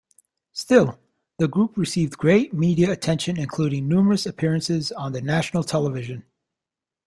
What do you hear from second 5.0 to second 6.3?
the national television.